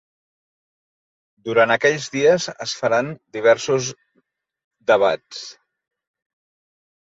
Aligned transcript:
Durant 1.49 1.73
aquells 1.75 2.07
dies 2.15 2.47
es 2.65 2.73
faran 2.79 3.11
diversos 3.37 3.91
debats. 4.93 5.45